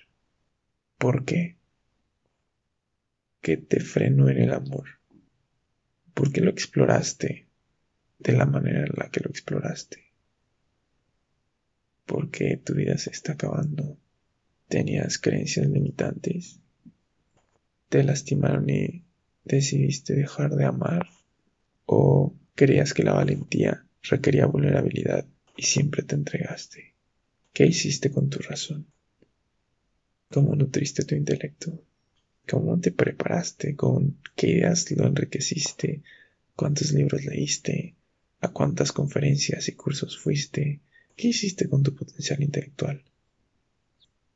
¿Por 0.98 1.24
qué? 1.24 1.56
que 3.42 3.56
te 3.56 3.80
frenó 3.80 4.28
en 4.30 4.38
el 4.38 4.52
amor? 4.54 5.01
¿Por 6.14 6.32
qué 6.32 6.40
lo 6.40 6.50
exploraste 6.50 7.46
de 8.18 8.32
la 8.32 8.46
manera 8.46 8.80
en 8.80 8.92
la 8.96 9.10
que 9.10 9.20
lo 9.20 9.30
exploraste? 9.30 10.12
¿Por 12.06 12.30
qué 12.30 12.56
tu 12.56 12.74
vida 12.74 12.98
se 12.98 13.10
está 13.10 13.32
acabando? 13.32 13.96
¿Tenías 14.68 15.18
creencias 15.18 15.66
limitantes? 15.68 16.60
¿Te 17.88 18.04
lastimaron 18.04 18.68
y 18.68 19.04
decidiste 19.44 20.14
dejar 20.14 20.54
de 20.54 20.64
amar? 20.64 21.08
¿O 21.86 22.34
creías 22.54 22.94
que 22.94 23.02
la 23.02 23.14
valentía 23.14 23.86
requería 24.02 24.46
vulnerabilidad 24.46 25.26
y 25.56 25.62
siempre 25.62 26.02
te 26.02 26.14
entregaste? 26.14 26.94
¿Qué 27.52 27.66
hiciste 27.66 28.10
con 28.10 28.30
tu 28.30 28.38
razón? 28.38 28.86
¿Cómo 30.30 30.54
nutriste 30.56 31.04
tu 31.04 31.14
intelecto? 31.14 31.84
¿Cómo 32.48 32.78
te 32.80 32.90
preparaste? 32.90 33.76
¿Con 33.76 34.18
qué 34.34 34.48
ideas 34.48 34.90
lo 34.90 35.06
enriqueciste? 35.06 36.02
¿Cuántos 36.56 36.92
libros 36.92 37.24
leíste? 37.24 37.94
¿A 38.40 38.48
cuántas 38.48 38.92
conferencias 38.92 39.68
y 39.68 39.72
cursos 39.72 40.18
fuiste? 40.18 40.80
¿Qué 41.16 41.28
hiciste 41.28 41.68
con 41.68 41.82
tu 41.82 41.94
potencial 41.94 42.42
intelectual? 42.42 43.02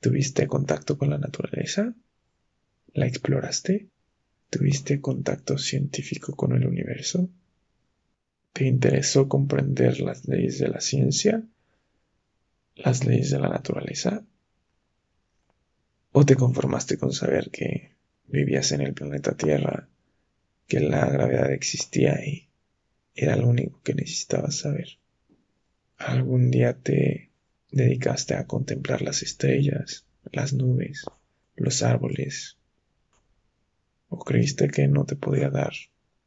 ¿Tuviste 0.01 0.47
contacto 0.47 0.97
con 0.97 1.11
la 1.11 1.19
naturaleza? 1.19 1.95
¿La 2.93 3.07
exploraste? 3.07 3.89
¿Tuviste 4.51 5.01
contacto 5.01 5.59
científico 5.59 6.37
con 6.37 6.53
el 6.53 6.67
universo? 6.67 7.29
¿Te 8.53 8.65
interesó 8.67 9.29
comprender 9.29 10.01
las 10.01 10.27
leyes 10.29 10.59
de 10.59 10.69
la 10.69 10.81
ciencia? 10.81 11.43
¿Las 12.77 13.05
leyes 13.05 13.31
de 13.31 13.41
la 13.41 13.49
naturaleza? 13.49 14.25
¿O 16.13 16.25
te 16.25 16.37
conformaste 16.37 16.97
con 16.97 17.13
saber 17.13 17.51
que 17.51 17.96
vivías 18.29 18.73
en 18.73 18.81
el 18.81 18.95
planeta 18.95 19.37
Tierra, 19.37 19.89
que 20.67 20.81
la 20.81 21.09
gravedad 21.09 21.53
existía 21.53 22.25
y 22.25 22.49
era 23.15 23.37
lo 23.37 23.49
único 23.49 23.81
que 23.83 23.95
necesitabas 23.95 24.57
saber? 24.57 24.99
¿Algún 25.97 26.51
día 26.51 26.75
te 26.75 27.31
dedicaste 27.71 28.35
a 28.35 28.47
contemplar 28.47 29.03
las 29.03 29.23
estrellas, 29.23 30.05
las 30.33 30.53
nubes, 30.53 31.07
los 31.57 31.83
árboles? 31.83 32.59
¿O 34.09 34.19
creíste 34.19 34.69
que 34.69 34.87
no 34.89 35.05
te 35.05 35.17
podía 35.17 35.51
dar 35.51 35.73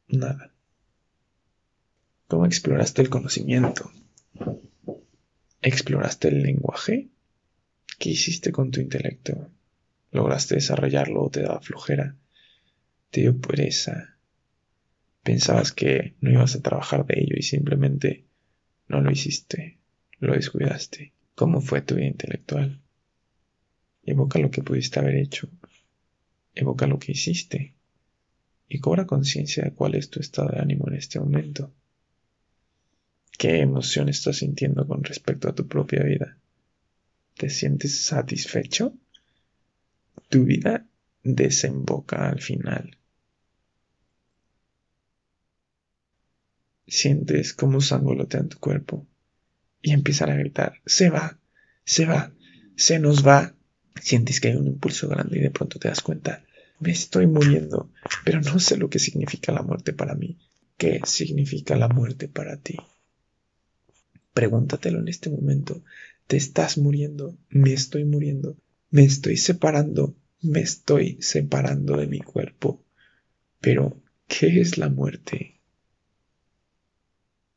nada? 0.08 0.52
¿Cómo 2.26 2.46
exploraste 2.46 3.02
el 3.02 3.10
conocimiento? 3.10 3.90
¿Exploraste 5.62 6.28
el 6.28 6.42
lenguaje? 6.42 7.08
¿Qué 7.98 8.10
hiciste 8.10 8.50
con 8.50 8.70
tu 8.70 8.80
intelecto? 8.80 9.50
¿Lograste 10.12 10.56
desarrollarlo 10.56 11.22
o 11.22 11.30
te 11.30 11.42
daba 11.42 11.60
flojera? 11.60 12.16
¿Te 13.10 13.22
dio 13.22 13.40
pereza? 13.40 14.16
¿Pensabas 15.22 15.72
que 15.72 16.14
no 16.20 16.30
ibas 16.30 16.56
a 16.56 16.62
trabajar 16.62 17.06
de 17.06 17.20
ello 17.20 17.36
y 17.36 17.42
simplemente 17.42 18.24
no 18.88 19.00
lo 19.00 19.10
hiciste? 19.10 19.78
¿Lo 20.18 20.34
descuidaste? 20.34 21.12
¿Cómo 21.34 21.60
fue 21.60 21.82
tu 21.82 21.94
vida 21.94 22.06
intelectual? 22.06 22.80
Evoca 24.02 24.38
lo 24.38 24.50
que 24.50 24.62
pudiste 24.62 24.98
haber 24.98 25.16
hecho. 25.16 25.48
Evoca 26.54 26.86
lo 26.86 26.98
que 26.98 27.12
hiciste. 27.12 27.74
Y 28.68 28.78
cobra 28.78 29.06
conciencia 29.06 29.64
de 29.64 29.72
cuál 29.72 29.94
es 29.94 30.10
tu 30.10 30.20
estado 30.20 30.48
de 30.48 30.60
ánimo 30.60 30.88
en 30.88 30.94
este 30.94 31.20
momento. 31.20 31.72
¿Qué 33.38 33.60
emoción 33.60 34.08
estás 34.08 34.38
sintiendo 34.38 34.86
con 34.86 35.02
respecto 35.02 35.48
a 35.48 35.54
tu 35.54 35.66
propia 35.66 36.02
vida? 36.02 36.36
¿Te 37.36 37.48
sientes 37.48 38.04
satisfecho? 38.04 38.94
Tu 40.28 40.44
vida 40.44 40.86
desemboca 41.22 42.28
al 42.28 42.40
final. 42.40 42.96
Sientes 46.86 47.54
cómo 47.54 47.80
sangolotea 47.80 48.40
en 48.40 48.48
tu 48.48 48.58
cuerpo 48.58 49.06
y 49.80 49.92
empiezan 49.92 50.30
a 50.30 50.36
gritar, 50.36 50.80
se 50.84 51.08
va, 51.08 51.38
se 51.84 52.04
va, 52.04 52.32
se 52.76 52.98
nos 52.98 53.26
va. 53.26 53.54
Sientes 54.00 54.40
que 54.40 54.48
hay 54.48 54.56
un 54.56 54.66
impulso 54.66 55.08
grande 55.08 55.38
y 55.38 55.42
de 55.42 55.50
pronto 55.50 55.78
te 55.78 55.88
das 55.88 56.00
cuenta, 56.00 56.44
me 56.80 56.90
estoy 56.90 57.26
muriendo, 57.26 57.90
pero 58.24 58.40
no 58.40 58.58
sé 58.58 58.76
lo 58.76 58.88
que 58.88 58.98
significa 58.98 59.52
la 59.52 59.62
muerte 59.62 59.92
para 59.92 60.14
mí. 60.14 60.38
¿Qué 60.76 61.00
significa 61.04 61.76
la 61.76 61.88
muerte 61.88 62.26
para 62.26 62.56
ti? 62.56 62.76
Pregúntatelo 64.32 65.00
en 65.00 65.08
este 65.08 65.28
momento. 65.28 65.82
¿Te 66.26 66.38
estás 66.38 66.78
muriendo? 66.78 67.36
¿Me 67.50 67.74
estoy 67.74 68.04
muriendo? 68.04 68.56
Me 68.90 69.04
estoy 69.04 69.36
separando, 69.36 70.16
me 70.42 70.60
estoy 70.60 71.22
separando 71.22 71.96
de 71.96 72.08
mi 72.08 72.18
cuerpo. 72.18 72.84
Pero, 73.60 74.02
¿qué 74.26 74.60
es 74.60 74.78
la 74.78 74.88
muerte? 74.88 75.60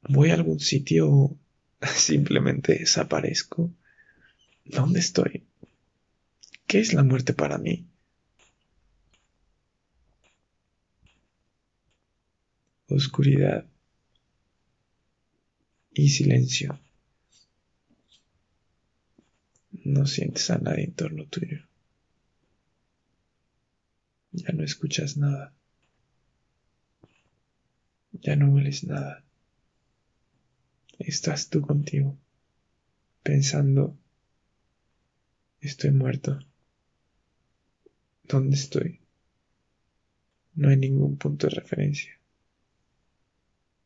¿Voy 0.04 0.30
a 0.30 0.36
algún 0.36 0.60
sitio 0.60 1.36
simplemente 1.96 2.78
desaparezco? 2.78 3.72
¿Dónde 4.64 5.00
estoy? 5.00 5.44
¿Qué 6.68 6.80
es 6.80 6.94
la 6.94 7.04
muerte 7.04 7.34
para 7.34 7.58
mí? 7.58 7.88
Oscuridad 12.90 13.66
y 15.96 16.10
silencio 16.10 16.80
no 19.84 20.06
sientes 20.06 20.50
a 20.50 20.58
nadie 20.58 20.86
en 20.86 20.94
torno 20.94 21.26
tuyo. 21.28 21.60
Ya 24.32 24.52
no 24.54 24.64
escuchas 24.64 25.18
nada. 25.18 25.54
Ya 28.14 28.36
no 28.36 28.52
hueles 28.52 28.84
nada. 28.84 29.24
Estás 31.00 31.50
tú 31.50 31.62
contigo, 31.62 32.18
pensando, 33.24 33.98
estoy 35.60 35.92
muerto. 35.92 36.40
¿Dónde 38.24 38.56
estoy? 38.56 39.02
No 40.56 40.70
hay 40.70 40.78
ningún 40.78 41.18
punto 41.18 41.48
de 41.48 41.56
referencia. 41.56 42.20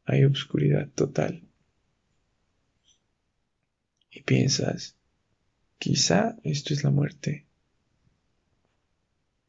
Hay 0.05 0.23
obscuridad 0.23 0.89
total. 0.89 1.43
Y 4.11 4.21
piensas, 4.21 4.95
Quizá 5.79 6.37
esto 6.43 6.73
es 6.73 6.83
la 6.83 6.89
muerte. 6.89 7.45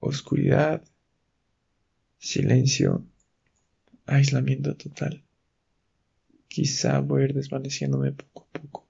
Oscuridad, 0.00 0.84
silencio, 2.18 3.04
aislamiento 4.06 4.76
total. 4.76 5.24
Quizá 6.48 7.00
voy 7.00 7.22
a 7.22 7.24
ir 7.26 7.34
desvaneciéndome 7.34 8.12
poco 8.12 8.46
a 8.46 8.60
poco 8.60 8.88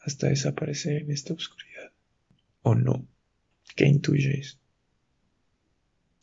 hasta 0.00 0.28
desaparecer 0.28 1.02
en 1.02 1.10
esta 1.10 1.34
oscuridad. 1.34 1.92
¿O 2.62 2.74
no? 2.74 3.06
¿Qué 3.76 3.86
intuyes? 3.86 4.58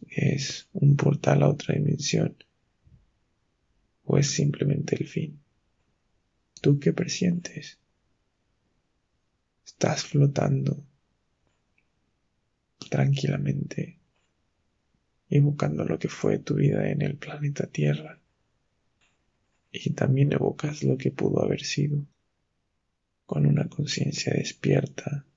¿Es 0.09 0.67
un 0.73 0.95
portal 0.95 1.43
a 1.43 1.49
otra 1.49 1.75
dimensión? 1.75 2.35
¿O 4.05 4.17
es 4.17 4.31
simplemente 4.31 4.95
el 4.95 5.07
fin? 5.07 5.39
¿Tú 6.61 6.79
qué 6.79 6.93
presientes? 6.93 7.77
Estás 9.79 10.05
flotando 10.05 10.83
tranquilamente, 12.89 13.99
evocando 15.29 15.85
lo 15.85 15.99
que 15.99 16.09
fue 16.09 16.39
tu 16.39 16.55
vida 16.55 16.89
en 16.89 17.03
el 17.03 17.15
planeta 17.15 17.67
Tierra. 17.67 18.19
Y 19.71 19.91
también 19.91 20.33
evocas 20.33 20.81
lo 20.81 20.97
que 20.97 21.11
pudo 21.11 21.43
haber 21.43 21.61
sido, 21.63 22.03
con 23.27 23.45
una 23.45 23.69
conciencia 23.69 24.33
despierta, 24.33 25.27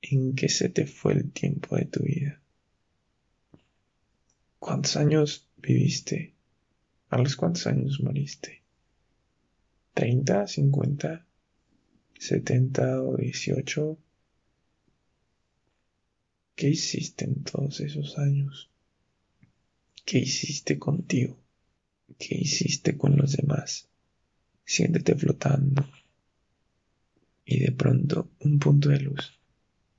en 0.00 0.36
que 0.36 0.48
se 0.48 0.68
te 0.68 0.86
fue 0.86 1.14
el 1.14 1.32
tiempo 1.32 1.74
de 1.74 1.86
tu 1.86 2.04
vida. 2.04 2.40
¿Cuántos 4.60 4.96
años 4.96 5.50
viviste? 5.56 6.36
¿A 7.08 7.18
los 7.18 7.34
cuántos 7.34 7.66
años 7.66 8.00
moriste? 8.00 8.65
30, 9.96 10.46
50, 10.46 11.24
70 12.18 13.00
o 13.00 13.16
18. 13.16 13.98
¿Qué 16.54 16.68
hiciste 16.68 17.24
en 17.24 17.42
todos 17.42 17.80
esos 17.80 18.18
años? 18.18 18.68
¿Qué 20.04 20.18
hiciste 20.18 20.78
contigo? 20.78 21.38
¿Qué 22.18 22.34
hiciste 22.34 22.98
con 22.98 23.16
los 23.16 23.38
demás? 23.38 23.88
Siéntete 24.66 25.14
flotando. 25.14 25.88
Y 27.46 27.60
de 27.60 27.72
pronto 27.72 28.28
un 28.40 28.58
punto 28.58 28.90
de 28.90 29.00
luz, 29.00 29.32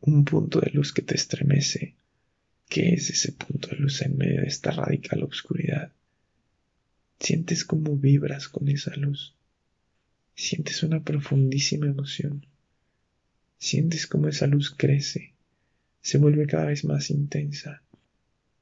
un 0.01 0.23
punto 0.25 0.59
de 0.59 0.69
luz 0.69 0.93
que 0.93 1.01
te 1.01 1.15
estremece. 1.15 1.95
¿Qué 2.69 2.93
es 2.93 3.09
ese 3.09 3.31
punto 3.31 3.69
de 3.69 3.77
luz 3.77 4.03
en 4.03 4.15
medio 4.15 4.41
de 4.41 4.47
esta 4.47 4.69
radical 4.69 5.23
oscuridad? 5.23 5.91
Sientes 7.19 7.65
cómo 7.65 7.97
vibras 7.97 8.47
con 8.47 8.67
esa 8.69 8.95
luz 8.95 9.33
sientes 10.37 10.83
una 10.83 11.03
profundísima 11.03 11.87
emoción. 11.87 12.45
Sientes 13.57 14.05
cómo 14.05 14.27
esa 14.27 14.45
luz 14.45 14.69
crece, 14.69 15.33
se 15.99 16.19
vuelve 16.19 16.45
cada 16.45 16.65
vez 16.65 16.85
más 16.85 17.09
intensa. 17.09 17.81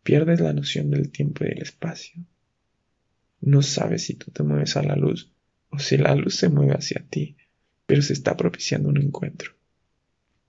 Pierdes 0.01 0.39
la 0.39 0.53
noción 0.53 0.89
del 0.89 1.11
tiempo 1.11 1.43
y 1.43 1.49
del 1.49 1.61
espacio. 1.61 2.23
No 3.41 3.61
sabes 3.61 4.03
si 4.03 4.13
tú 4.13 4.31
te 4.31 4.41
mueves 4.41 4.77
a 4.77 4.83
la 4.83 4.95
luz 4.95 5.31
o 5.69 5.77
si 5.77 5.97
la 5.97 6.15
luz 6.15 6.35
se 6.35 6.47
mueve 6.47 6.73
hacia 6.73 7.05
ti, 7.09 7.35
pero 7.85 8.01
se 8.01 8.13
está 8.13 8.37
propiciando 8.37 8.87
un 8.87 8.97
encuentro, 8.97 9.51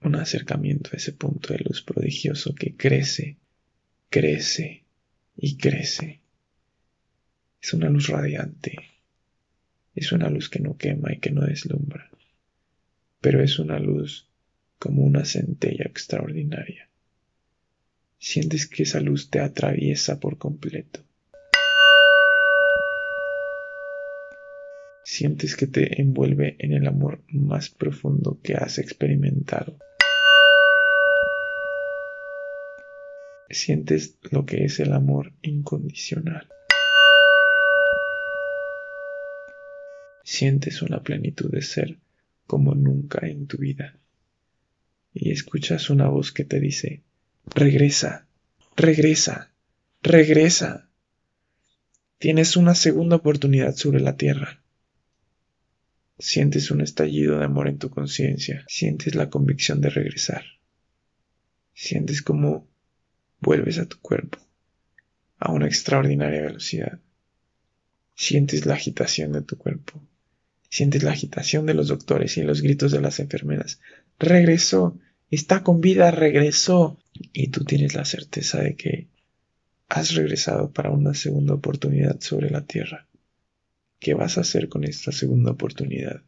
un 0.03 0.15
acercamiento 0.15 0.91
a 0.93 0.97
ese 0.97 1.13
punto 1.13 1.53
de 1.53 1.59
luz 1.59 1.83
prodigioso 1.83 2.55
que 2.55 2.77
crece, 2.77 3.37
crece 4.11 4.85
y 5.37 5.57
crece. 5.57 6.21
Es 7.61 7.73
una 7.73 7.89
luz 7.89 8.09
radiante, 8.09 8.79
es 9.97 10.13
una 10.13 10.29
luz 10.29 10.51
que 10.51 10.61
no 10.61 10.77
quema 10.77 11.13
y 11.13 11.19
que 11.19 11.31
no 11.31 11.41
deslumbra, 11.41 12.11
pero 13.21 13.43
es 13.43 13.59
una 13.59 13.79
luz 13.79 14.29
como 14.79 15.03
una 15.03 15.25
centella 15.25 15.87
extraordinaria. 15.87 16.91
Sientes 18.19 18.67
que 18.67 18.83
esa 18.83 19.01
luz 19.01 19.31
te 19.31 19.41
atraviesa 19.41 20.21
por 20.21 20.37
completo. 20.37 21.01
Sientes 25.03 25.57
que 25.57 25.67
te 25.67 26.01
envuelve 26.01 26.57
en 26.59 26.73
el 26.73 26.87
amor 26.87 27.23
más 27.29 27.71
profundo 27.71 28.39
que 28.43 28.55
has 28.55 28.79
experimentado. 28.79 29.79
Sientes 33.49 34.19
lo 34.31 34.45
que 34.45 34.65
es 34.65 34.79
el 34.81 34.93
amor 34.93 35.33
incondicional. 35.41 36.49
Sientes 40.29 40.83
una 40.83 41.05
plenitud 41.05 41.53
de 41.53 41.63
ser 41.63 42.01
como 42.49 42.75
nunca 42.75 43.29
en 43.29 43.47
tu 43.47 43.59
vida. 43.59 43.97
Y 45.15 45.31
escuchas 45.31 45.89
una 45.89 46.09
voz 46.09 46.33
que 46.33 46.45
te 46.45 46.59
dice, 46.59 47.05
regresa, 47.55 48.27
regresa, 48.75 49.53
regresa. 50.03 50.91
Tienes 52.19 52.57
una 52.57 52.75
segunda 52.75 53.15
oportunidad 53.15 53.77
sobre 53.77 54.01
la 54.01 54.17
tierra. 54.17 54.61
Sientes 56.19 56.73
un 56.73 56.81
estallido 56.81 57.39
de 57.39 57.45
amor 57.45 57.69
en 57.69 57.79
tu 57.79 57.91
conciencia, 57.91 58.65
sientes 58.67 59.15
la 59.15 59.31
convicción 59.31 59.81
de 59.81 59.91
regresar. 59.91 60.43
Sientes 61.73 62.21
como 62.21 62.67
vuelves 63.39 63.79
a 63.79 63.87
tu 63.87 64.01
cuerpo 64.01 64.41
a 65.39 65.53
una 65.53 65.67
extraordinaria 65.67 66.43
velocidad. 66.43 66.99
Sientes 68.17 68.67
la 68.67 68.75
agitación 68.75 69.31
de 69.31 69.43
tu 69.43 69.57
cuerpo. 69.57 70.03
Sientes 70.77 71.03
la 71.05 71.13
agitación 71.13 71.65
de 71.65 71.73
los 71.73 71.89
doctores 71.89 72.37
y 72.37 72.43
los 72.43 72.61
gritos 72.61 72.93
de 72.93 73.01
las 73.01 73.19
enfermeras. 73.19 73.81
Regresó, 74.19 74.99
está 75.31 75.63
con 75.63 75.81
vida, 75.81 76.11
regresó. 76.11 76.99
Y 77.33 77.49
tú 77.49 77.65
tienes 77.65 77.95
la 77.95 78.05
certeza 78.05 78.61
de 78.61 78.77
que 78.77 79.09
has 79.89 80.15
regresado 80.15 80.71
para 80.71 80.91
una 80.91 81.15
segunda 81.15 81.55
oportunidad 81.55 82.21
sobre 82.21 82.51
la 82.51 82.67
tierra. 82.67 83.07
¿Qué 83.99 84.13
vas 84.13 84.37
a 84.37 84.43
hacer 84.43 84.69
con 84.69 84.85
esta 84.85 85.13
segunda 85.13 85.53
oportunidad? 85.53 86.21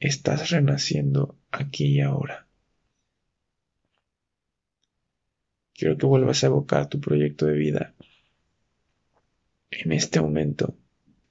Estás 0.00 0.48
renaciendo 0.48 1.36
aquí 1.50 1.88
y 1.88 2.00
ahora. 2.00 2.46
Quiero 5.74 5.98
que 5.98 6.06
vuelvas 6.06 6.42
a 6.42 6.46
evocar 6.46 6.88
tu 6.88 7.02
proyecto 7.02 7.44
de 7.44 7.52
vida. 7.52 7.94
En 9.70 9.92
este 9.92 10.22
momento, 10.22 10.74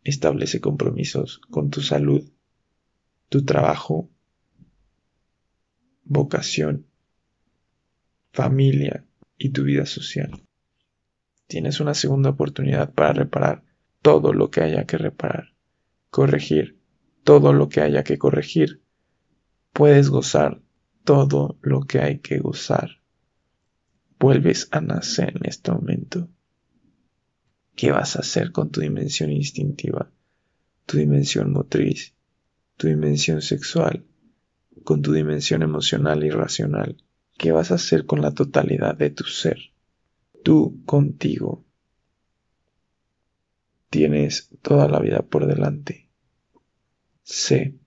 establece 0.03 0.59
compromisos 0.59 1.41
con 1.49 1.69
tu 1.69 1.81
salud, 1.81 2.29
tu 3.29 3.45
trabajo, 3.45 4.09
vocación, 6.03 6.87
familia 8.31 9.05
y 9.37 9.49
tu 9.49 9.63
vida 9.63 9.85
social. 9.85 10.43
Tienes 11.47 11.79
una 11.79 11.93
segunda 11.93 12.29
oportunidad 12.29 12.93
para 12.93 13.13
reparar 13.13 13.63
todo 14.01 14.33
lo 14.33 14.49
que 14.49 14.61
haya 14.61 14.85
que 14.85 14.97
reparar, 14.97 15.53
corregir 16.09 16.81
todo 17.23 17.53
lo 17.53 17.69
que 17.69 17.81
haya 17.81 18.03
que 18.03 18.17
corregir. 18.17 18.81
Puedes 19.73 20.09
gozar 20.09 20.61
todo 21.03 21.57
lo 21.61 21.81
que 21.81 21.99
hay 21.99 22.19
que 22.19 22.39
gozar. 22.39 23.01
Vuelves 24.19 24.67
a 24.71 24.81
nacer 24.81 25.37
en 25.37 25.45
este 25.45 25.71
momento. 25.71 26.29
¿Qué 27.75 27.91
vas 27.91 28.15
a 28.15 28.19
hacer 28.19 28.51
con 28.51 28.71
tu 28.71 28.81
dimensión 28.81 29.31
instintiva, 29.31 30.11
tu 30.85 30.97
dimensión 30.97 31.51
motriz, 31.51 32.13
tu 32.77 32.87
dimensión 32.87 33.41
sexual, 33.41 34.05
con 34.83 35.01
tu 35.01 35.13
dimensión 35.13 35.63
emocional 35.63 36.23
y 36.23 36.29
racional? 36.29 37.03
¿Qué 37.37 37.51
vas 37.51 37.71
a 37.71 37.75
hacer 37.75 38.05
con 38.05 38.21
la 38.21 38.33
totalidad 38.33 38.95
de 38.95 39.09
tu 39.09 39.23
ser? 39.23 39.57
Tú 40.43 40.81
contigo. 40.85 41.65
Tienes 43.89 44.49
toda 44.61 44.87
la 44.87 44.99
vida 44.99 45.21
por 45.21 45.47
delante. 45.47 46.09
Sé 47.23 47.80